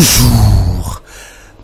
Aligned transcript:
Bonjour. 0.00 1.02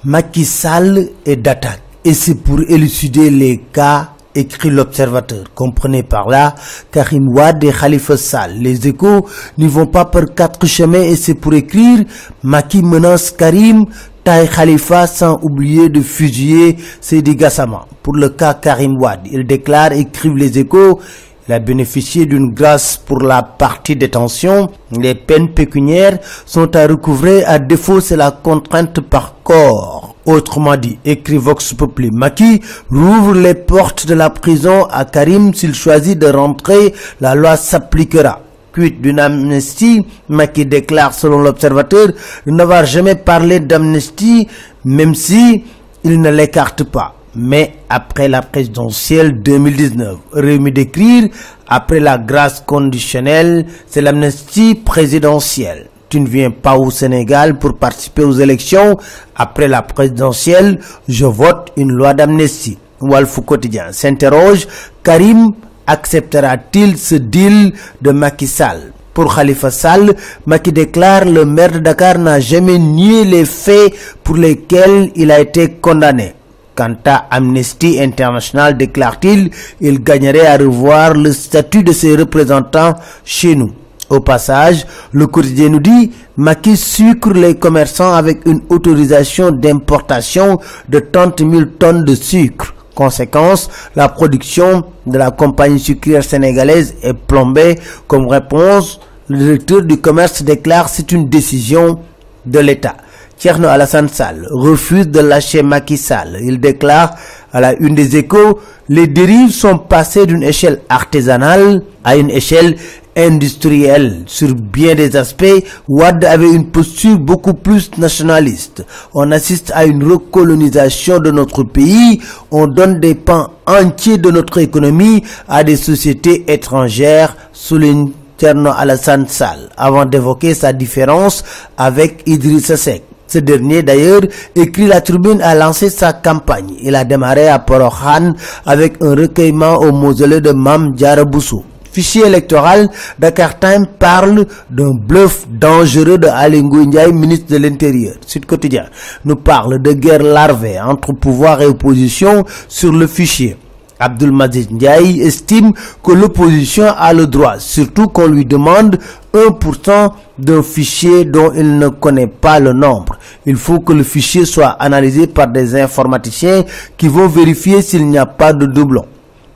Macky 0.05 0.45
Sall 0.45 1.09
est 1.25 1.37
d'attaque 1.37 1.81
et 2.05 2.13
c'est 2.13 2.35
pour 2.35 2.61
élucider 2.69 3.31
les 3.31 3.63
cas 3.73 4.11
écrit 4.35 4.69
l'observateur. 4.69 5.45
Comprenez 5.55 6.03
par 6.03 6.29
là 6.29 6.55
Karim 6.93 7.29
Wad 7.35 7.65
et 7.65 7.73
Khalifa 7.73 8.19
Sall. 8.19 8.59
Les 8.59 8.87
échos 8.89 9.27
n'y 9.57 9.67
vont 9.67 9.87
pas 9.87 10.05
par 10.05 10.27
quatre 10.35 10.67
chemins 10.67 11.01
et 11.01 11.17
c'est 11.17 11.33
pour 11.33 11.55
écrire 11.55 12.05
Macky 12.43 12.83
menace 12.83 13.31
Karim, 13.31 13.87
taille 14.23 14.51
Khalifa 14.51 15.07
sans 15.07 15.39
oublier 15.43 15.89
de 15.89 16.03
fusiller 16.03 16.77
Seydi 17.01 17.37
Gassama. 17.37 17.87
Pour 18.03 18.17
le 18.17 18.29
cas 18.29 18.53
Karim 18.53 18.99
Wad, 19.01 19.21
il 19.33 19.47
déclare, 19.47 19.93
écrivent 19.93 20.37
les 20.37 20.59
échos, 20.59 21.01
il 21.49 21.53
a 21.55 21.59
bénéficié 21.61 22.27
d'une 22.27 22.53
grâce 22.53 22.97
pour 22.97 23.21
la 23.21 23.43
partie 23.43 23.95
détention. 23.95 24.69
Les 24.91 25.15
peines 25.15 25.51
pécuniaires 25.51 26.19
sont 26.45 26.75
à 26.75 26.87
recouvrer. 26.87 27.45
À 27.45 27.59
défaut, 27.59 28.01
c'est 28.01 28.17
la 28.17 28.33
contrainte 28.33 29.01
par 29.01 29.37
corps. 29.45 30.17
Autrement 30.27 30.77
dit, 30.77 30.99
écrit 31.05 31.37
Vox 31.37 31.73
Populi, 31.73 32.11
Maki 32.11 32.61
rouvre 32.91 33.35
les 33.35 33.55
portes 33.55 34.07
de 34.07 34.15
la 34.15 34.31
prison 34.31 34.87
à 34.91 35.05
Karim 35.05 35.55
s'il 35.55 35.75
choisit 35.75 36.19
de 36.19 36.27
rentrer. 36.27 36.93
La 37.21 37.35
loi 37.37 37.57
s'appliquera. 37.57 38.41
D'une 38.77 39.21
amnistie, 39.21 40.05
Maki 40.29 40.67
déclare 40.67 41.15
selon 41.15 41.39
l'observateur 41.39 42.09
n'avoir 42.45 42.85
jamais 42.85 43.15
parlé 43.15 43.61
d'amnistie, 43.61 44.49
même 44.85 45.15
si 45.15 45.65
il 46.05 46.21
ne 46.21 46.31
l'écarte 46.31 46.85
pas 46.85 47.16
mais 47.37 47.75
après 47.91 48.29
la 48.29 48.41
présidentielle 48.43 49.43
2019. 49.43 50.17
Rémi 50.33 50.73
d'écrire, 50.73 51.29
après 51.69 52.01
la 52.01 52.19
grâce 52.19 52.61
conditionnelle, 52.67 53.67
c'est 53.87 54.01
l'amnistie 54.01 54.75
présidentielle. 54.75 55.89
Tu 56.09 56.21
ne 56.21 56.27
viens 56.27 56.51
pas 56.51 56.77
au 56.77 56.91
Sénégal 56.91 57.59
pour 57.59 57.77
participer 57.77 58.23
aux 58.25 58.33
élections. 58.33 58.97
Après 59.35 59.69
la 59.69 59.83
présidentielle, 59.83 60.79
je 61.09 61.27
vote 61.27 61.73
une 61.77 61.93
loi 61.93 62.15
d'amnistie. 62.15 62.79
Walfou 63.01 63.43
quotidien 63.43 63.93
s'interroge, 63.93 64.67
Karim 65.03 65.53
acceptera-t-il 65.87 66.97
ce 66.97 67.17
deal 67.17 67.73
de 68.01 68.11
Macky 68.11 68.47
Sall? 68.47 68.93
Pour 69.13 69.35
Khalifa 69.35 69.71
Sall, 69.71 70.15
Macky 70.47 70.73
déclare 70.73 71.25
le 71.27 71.45
maire 71.45 71.73
de 71.73 71.79
Dakar 71.81 72.19
n'a 72.19 72.41
jamais 72.41 72.79
nié 72.79 73.25
les 73.25 73.45
faits 73.45 73.93
pour 74.23 74.37
lesquels 74.37 75.11
il 75.15 75.31
a 75.31 75.41
été 75.41 75.73
condamné. 75.73 76.35
Quant 76.77 76.95
à 77.07 77.27
Amnesty 77.31 77.99
International, 77.99 78.77
déclare-t-il, 78.77 79.51
il 79.81 80.03
gagnerait 80.03 80.47
à 80.47 80.59
revoir 80.59 81.15
le 81.15 81.33
statut 81.33 81.83
de 81.83 81.91
ses 81.93 82.15
représentants 82.15 82.95
chez 83.25 83.57
nous. 83.57 83.73
Au 84.11 84.21
passage, 84.21 84.85
le 85.13 85.27
quotidien 85.27 85.71
nous 85.71 85.81
dit, 85.81 86.13
Macky 86.37 86.77
sucre 86.77 87.31
les 87.33 87.57
commerçants 87.57 88.13
avec 88.13 88.45
une 88.45 88.61
autorisation 88.69 89.51
d'importation 89.51 90.61
de 90.91 90.99
30 90.99 91.39
000 91.39 91.63
tonnes 91.79 92.05
de 92.05 92.15
sucre. 92.15 92.75
Conséquence, 92.95 93.71
la 93.97 94.11
production 94.11 94.85
de 95.07 95.17
la 95.17 95.31
compagnie 95.31 95.81
sucrière 95.81 96.23
sénégalaise 96.25 96.95
est 97.03 97.15
plombée. 97.15 97.79
Comme 98.07 98.29
réponse, 98.29 99.01
le 99.29 99.39
directeur 99.39 99.83
du 99.83 99.97
commerce 99.97 100.43
déclare 100.43 100.91
c'est 100.91 101.11
une 101.11 101.29
décision 101.31 102.01
de 102.45 102.59
l'État. 102.59 102.97
Tierno 103.39 103.69
Alassane 103.69 104.09
Sall 104.09 104.47
refuse 104.51 105.09
de 105.09 105.21
lâcher 105.21 105.63
Macky 105.63 105.97
Sall. 105.99 106.39
Il 106.43 106.59
déclare 106.59 107.15
à 107.53 107.61
la 107.61 107.75
une 107.79 107.95
des 107.95 108.17
échos, 108.17 108.61
les 108.89 109.07
dérives 109.07 109.51
sont 109.53 109.79
passées 109.79 110.27
d'une 110.27 110.43
échelle 110.43 110.81
artisanale 110.89 111.83
à 112.03 112.17
une 112.17 112.31
échelle 112.31 112.77
industrielle. 113.17 114.23
Sur 114.27 114.55
bien 114.55 114.95
des 114.95 115.17
aspects, 115.17 115.65
Wad 115.89 116.25
avait 116.25 116.51
une 116.51 116.71
posture 116.71 117.19
beaucoup 117.19 117.55
plus 117.55 117.91
nationaliste. 117.99 118.85
On 119.15 119.31
assiste 119.33 119.73
à 119.75 119.85
une 119.87 120.05
recolonisation 120.05 121.19
de 121.19 121.31
notre 121.31 121.63
pays. 121.63 122.21
On 122.51 122.67
donne 122.67 123.01
des 123.01 123.15
pans 123.15 123.51
entiers 123.67 124.19
de 124.19 124.31
notre 124.31 124.59
économie 124.59 125.23
à 125.49 125.65
des 125.65 125.77
sociétés 125.77 126.45
étrangères, 126.53 127.37
souligne 127.53 128.11
Tierno 128.37 128.71
Alassane 128.77 129.27
Sall, 129.29 129.71
avant 129.77 130.05
d'évoquer 130.05 130.53
sa 130.55 130.73
différence 130.75 131.43
avec 131.79 132.23
Idrissa 132.27 132.77
Seck. 132.77 133.03
Ce 133.29 133.39
dernier 133.39 133.83
d'ailleurs 133.83 134.23
écrit 134.55 134.87
la 134.87 135.01
tribune 135.01 135.41
a 135.43 135.55
lancé 135.55 135.91
sa 135.91 136.13
campagne. 136.13 136.75
Il 136.83 136.95
a 136.95 137.05
démarré 137.05 137.49
à 137.49 137.59
Porokhan 137.59 138.35
avec 138.65 138.95
un 139.03 139.15
recueillement 139.15 139.77
au 139.79 139.93
mausolée 139.93 140.41
de 140.41 140.53
Mam 140.53 140.93
Diaraboussou. 140.95 141.65
Fichier 141.97 142.27
électoral, 142.27 142.91
Dakar 143.19 143.59
Time 143.59 143.87
parle 143.99 144.45
d'un 144.69 144.93
bluff 144.95 145.47
dangereux 145.49 146.19
de 146.19 146.27
Alingou 146.29 146.85
Ndiaye, 146.85 147.11
ministre 147.11 147.51
de 147.51 147.57
l'Intérieur. 147.57 148.17
Sud 148.27 148.45
Quotidien 148.45 148.85
nous 149.25 149.37
parle 149.37 149.81
de 149.81 149.93
guerre 149.93 150.23
larvée 150.23 150.79
entre 150.79 151.15
pouvoir 151.15 151.63
et 151.63 151.67
opposition 151.67 152.45
sur 152.69 152.93
le 152.93 153.07
fichier. 153.07 153.57
Abdul 153.99 154.33
Majid 154.33 154.71
Ndiaye 154.73 155.21
estime 155.23 155.73
que 156.03 156.13
l'opposition 156.13 156.87
a 156.97 157.13
le 157.13 157.27
droit, 157.27 157.59
surtout 157.59 158.09
qu'on 158.09 158.27
lui 158.27 158.45
demande 158.45 158.99
1% 159.35 160.11
d'un 160.39 160.63
fichier 160.63 161.25
dont 161.25 161.53
il 161.55 161.79
ne 161.79 161.89
connaît 161.89 162.27
pas 162.27 162.61
le 162.61 162.73
nombre. 162.73 163.17
Il 163.47 163.57
faut 163.57 163.81
que 163.81 163.93
le 163.93 164.03
fichier 164.03 164.45
soit 164.45 164.69
analysé 164.81 165.27
par 165.27 165.49
des 165.49 165.75
informaticiens 165.81 166.65
qui 166.97 167.09
vont 167.09 167.29
vérifier 167.29 167.83
s'il 167.83 168.07
n'y 168.07 168.19
a 168.19 168.27
pas 168.27 168.53
de 168.53 168.67
doublon. 168.67 169.07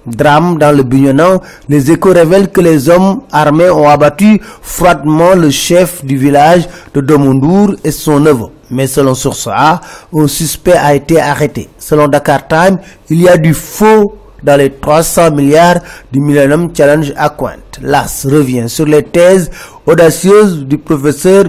Drame 0.06 0.56
dans 0.58 0.74
le 0.74 0.82
Bignonan, 0.82 1.40
les 1.68 1.90
échos 1.90 2.12
révèlent 2.12 2.50
que 2.50 2.62
les 2.62 2.88
hommes 2.88 3.20
armés 3.30 3.68
ont 3.68 3.88
abattu 3.88 4.40
froidement 4.62 5.34
le 5.34 5.50
chef 5.50 6.04
du 6.04 6.16
village 6.16 6.66
de 6.94 7.00
Domundour 7.02 7.74
et 7.84 7.90
son 7.90 8.18
neveu. 8.18 8.46
Mais 8.70 8.86
selon 8.86 9.14
Source 9.14 9.48
A, 9.52 9.80
un 10.14 10.26
suspect 10.28 10.72
a 10.76 10.94
été 10.94 11.20
arrêté. 11.20 11.68
Selon 11.78 12.08
Dakar 12.08 12.46
Time, 12.48 12.78
il 13.10 13.20
y 13.20 13.28
a 13.28 13.36
du 13.36 13.52
faux 13.52 14.14
dans 14.42 14.56
les 14.58 14.70
300 14.70 15.30
milliards 15.32 15.80
du 16.12 16.20
Millennium 16.20 16.70
Challenge 16.76 17.12
à 17.16 17.30
Quant. 17.30 17.50
L'AS 17.82 18.26
revient 18.30 18.68
sur 18.68 18.86
les 18.86 19.02
thèses 19.02 19.50
audacieuses 19.86 20.64
du 20.66 20.78
professeur 20.78 21.44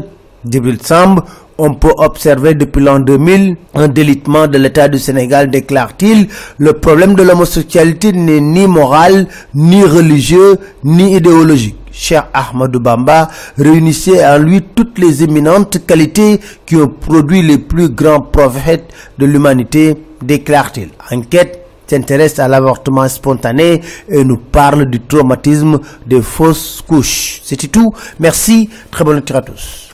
Djibril 0.49 0.79
Samb. 0.81 1.21
On 1.57 1.75
peut 1.75 1.93
observer 1.97 2.55
depuis 2.55 2.83
l'an 2.83 2.99
2000 2.99 3.55
un 3.75 3.87
délitement 3.87 4.47
de 4.47 4.57
l'État 4.57 4.87
du 4.87 4.97
Sénégal, 4.97 5.51
déclare-t-il. 5.51 6.27
Le 6.57 6.73
problème 6.73 7.13
de 7.13 7.21
l'homosexualité 7.21 8.13
n'est 8.13 8.39
ni 8.39 8.65
moral, 8.65 9.27
ni 9.53 9.83
religieux, 9.83 10.57
ni 10.83 11.15
idéologique. 11.15 11.75
Cher 11.91 12.29
Ahmadou 12.33 12.79
Bamba 12.79 13.27
réunissait 13.57 14.25
en 14.25 14.37
lui 14.39 14.61
toutes 14.61 14.97
les 14.97 15.23
éminentes 15.23 15.85
qualités 15.85 16.39
qui 16.65 16.77
ont 16.77 16.87
produit 16.87 17.41
les 17.43 17.57
plus 17.57 17.89
grands 17.89 18.21
prophètes 18.21 18.89
de 19.19 19.25
l'humanité, 19.25 19.97
déclare-t-il. 20.23 20.89
Enquête 21.11 21.60
s'intéresse 21.91 22.39
à 22.39 22.47
l'avortement 22.47 23.07
spontané 23.07 23.81
et 24.07 24.23
nous 24.23 24.37
parle 24.37 24.85
du 24.85 25.01
traumatisme 25.01 25.79
des 26.05 26.21
fausses 26.21 26.81
couches. 26.87 27.41
C'est 27.43 27.71
tout. 27.71 27.93
Merci. 28.19 28.69
Très 28.89 29.03
bonne 29.03 29.17
nuit 29.17 29.35
à 29.35 29.41
tous. 29.41 29.90